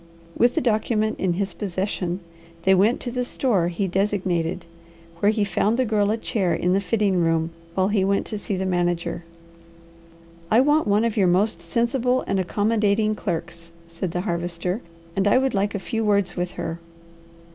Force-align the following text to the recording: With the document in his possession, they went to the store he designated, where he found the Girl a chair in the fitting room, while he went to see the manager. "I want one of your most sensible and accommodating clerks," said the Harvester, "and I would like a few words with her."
With 0.35 0.55
the 0.55 0.61
document 0.61 1.19
in 1.19 1.33
his 1.33 1.53
possession, 1.53 2.21
they 2.63 2.73
went 2.73 2.99
to 3.01 3.11
the 3.11 3.23
store 3.23 3.67
he 3.67 3.87
designated, 3.87 4.65
where 5.19 5.31
he 5.31 5.43
found 5.45 5.77
the 5.77 5.85
Girl 5.85 6.09
a 6.09 6.17
chair 6.17 6.55
in 6.55 6.73
the 6.73 6.81
fitting 6.81 7.17
room, 7.17 7.51
while 7.75 7.89
he 7.89 8.03
went 8.03 8.25
to 8.25 8.39
see 8.39 8.57
the 8.57 8.65
manager. 8.65 9.23
"I 10.49 10.59
want 10.59 10.87
one 10.87 11.05
of 11.05 11.17
your 11.17 11.27
most 11.27 11.61
sensible 11.61 12.23
and 12.25 12.39
accommodating 12.39 13.13
clerks," 13.13 13.71
said 13.87 14.09
the 14.09 14.21
Harvester, 14.21 14.81
"and 15.15 15.27
I 15.27 15.37
would 15.37 15.53
like 15.53 15.75
a 15.75 15.77
few 15.77 16.03
words 16.03 16.35
with 16.35 16.53
her." 16.53 16.79